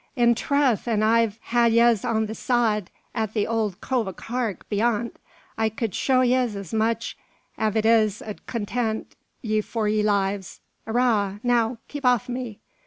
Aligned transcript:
"In 0.15 0.33
trath, 0.33 0.87
an' 0.87 1.03
iv 1.03 1.35
I 1.35 1.37
had 1.51 1.73
yez 1.73 2.03
on 2.03 2.25
the 2.25 2.33
sod, 2.33 2.89
at 3.13 3.35
the 3.35 3.45
owld 3.45 3.81
Cove 3.81 4.07
o' 4.07 4.13
Cark 4.13 4.67
beyant, 4.67 5.17
I 5.59 5.69
cud 5.69 5.93
show 5.93 6.21
yez 6.21 6.55
as 6.55 6.73
much 6.73 7.15
av 7.59 7.77
it 7.77 7.85
as 7.85 8.23
'ud 8.23 8.47
contint 8.47 9.15
ye 9.43 9.61
for 9.61 9.87
yer 9.87 10.01
lives. 10.03 10.59
Arrah, 10.87 11.39
now, 11.43 11.77
keep 11.87 12.03
aff 12.03 12.27
me! 12.27 12.59